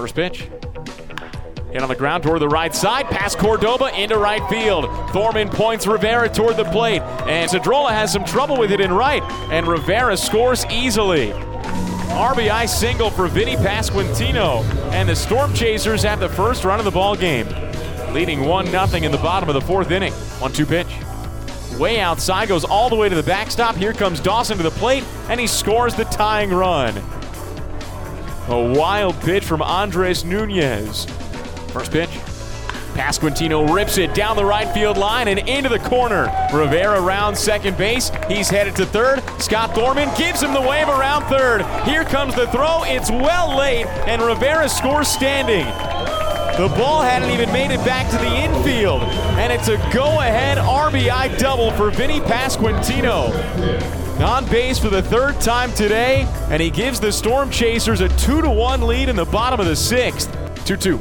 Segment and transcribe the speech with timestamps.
[0.00, 0.48] First pitch.
[1.72, 4.86] Hit on the ground toward the right side, past Cordoba into right field.
[5.10, 9.22] Thorman points Rivera toward the plate, and Cedrola has some trouble with it in right,
[9.52, 11.32] and Rivera scores easily.
[12.12, 16.90] RBI single for Vinny Pasquantino, and the Storm Chasers have the first run of the
[16.90, 17.46] ball game,
[18.14, 20.14] leading 1 0 in the bottom of the fourth inning.
[20.14, 20.88] 1 2 pitch.
[21.78, 23.76] Way outside, goes all the way to the backstop.
[23.76, 26.94] Here comes Dawson to the plate, and he scores the tying run.
[28.48, 31.04] A wild pitch from Andres Nunez.
[31.72, 32.10] First pitch.
[32.94, 36.30] Pasquantino rips it down the right field line and into the corner.
[36.52, 38.10] Rivera rounds second base.
[38.28, 39.22] He's headed to third.
[39.40, 41.62] Scott Thorman gives him the wave around third.
[41.86, 42.82] Here comes the throw.
[42.84, 45.64] It's well late, and Rivera scores standing.
[46.60, 49.02] The ball hadn't even made it back to the infield,
[49.38, 53.99] and it's a go-ahead RBI double for Vinny Pasquantino.
[54.20, 58.42] On base for the third time today, and he gives the Storm Chasers a 2
[58.42, 60.30] to 1 lead in the bottom of the sixth.
[60.66, 61.00] 2 2.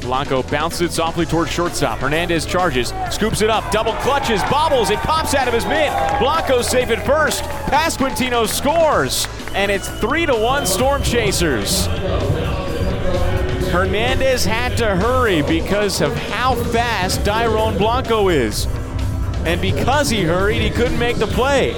[0.00, 2.00] Blanco bounces it softly towards shortstop.
[2.00, 5.92] Hernandez charges, scoops it up, double clutches, bobbles, it pops out of his mitt.
[6.18, 7.44] Blanco safe at first.
[7.70, 11.86] Pasquantino scores, and it's 3 to 1 Storm Chasers.
[13.70, 18.66] Hernandez had to hurry because of how fast Dairon Blanco is.
[19.46, 21.72] And because he hurried, he couldn't make the play.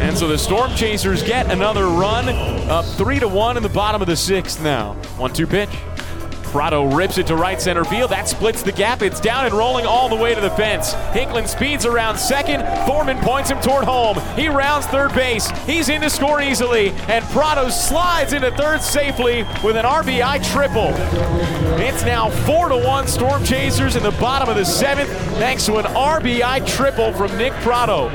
[0.00, 2.28] And so the Storm Chasers get another run,
[2.68, 4.92] up 3 to 1 in the bottom of the sixth now.
[5.16, 5.70] 1 2 pitch.
[6.54, 8.12] Pratto rips it to right center field.
[8.12, 9.02] That splits the gap.
[9.02, 10.94] It's down and rolling all the way to the fence.
[11.10, 12.62] Hicklen speeds around second.
[12.86, 14.20] Thorman points him toward home.
[14.36, 15.50] He rounds third base.
[15.66, 16.90] He's in to score easily.
[17.08, 20.92] And Pratto slides into third safely with an RBI triple.
[21.80, 25.78] It's now 4 to 1 Storm Chasers in the bottom of the seventh, thanks to
[25.78, 28.10] an RBI triple from Nick Pratto.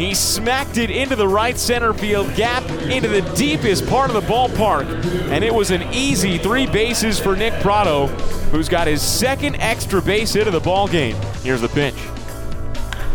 [0.00, 4.26] He smacked it into the right center field gap into the deepest part of the
[4.32, 4.86] ballpark.
[5.30, 8.06] And it was an easy three bases for Nick Pratto,
[8.50, 11.16] who's got his second extra base hit of the ball game.
[11.42, 11.94] Here's the pitch.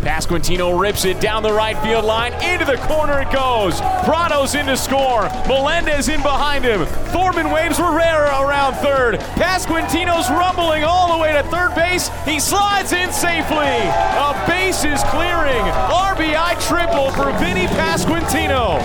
[0.06, 2.32] Pasquantino rips it down the right field line.
[2.34, 3.80] Into the corner it goes.
[4.04, 5.22] Pratto's in to score.
[5.48, 6.86] Melendez in behind him.
[7.10, 9.18] Thorman waves Rivera around third.
[9.34, 12.08] Pasquantino's rumbling all the way to third base.
[12.24, 13.56] He slides in safely.
[13.56, 15.64] A base is clearing.
[15.90, 18.78] RBI triple for Vinny Pasquantino.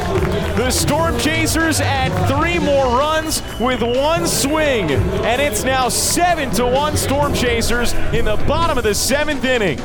[0.58, 4.90] The Storm Chasers add three more runs with one swing.
[4.90, 9.80] And it's now 7 to 1 Storm Chasers in the bottom of the seventh inning.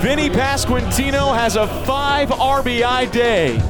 [0.00, 3.60] Vinny Pasquantino has a five RBI day.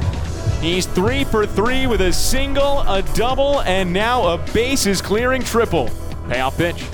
[0.60, 5.90] He's three for three with a single, a double, and now a bases clearing triple.
[6.28, 6.84] Payoff pitch.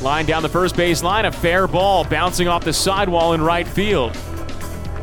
[0.00, 3.68] Line down the first base line, a fair ball bouncing off the sidewall in right
[3.68, 4.12] field.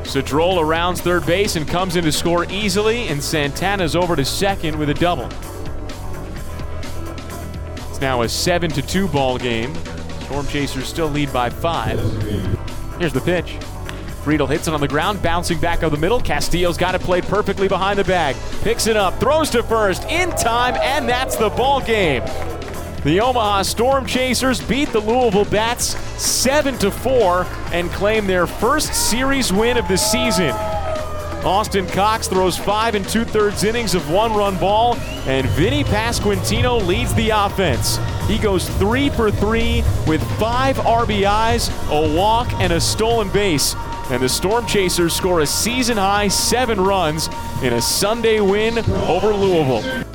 [0.02, 4.78] Cedrola rounds third base and comes in to score easily, and Santana's over to second
[4.80, 5.30] with a double.
[8.00, 9.76] It's now a 7 to 2 ball game.
[10.22, 12.00] Storm Chasers still lead by five.
[12.98, 13.58] Here's the pitch.
[14.24, 16.22] Friedl hits it on the ground, bouncing back up the middle.
[16.22, 18.38] Castillo's got it played perfectly behind the bag.
[18.62, 22.24] Picks it up, throws to first in time, and that's the ball game.
[23.04, 28.94] The Omaha Storm Chasers beat the Louisville Bats 7 to 4 and claim their first
[28.94, 30.56] series win of the season.
[31.46, 34.96] Austin Cox throws five and two thirds innings of one run ball,
[35.26, 37.98] and Vinny Pasquantino leads the offense.
[38.28, 43.76] He goes three for three with five RBIs, a walk, and a stolen base.
[44.10, 47.30] And the Storm Chasers score a season high seven runs
[47.64, 50.06] in a Sunday win over Louisville.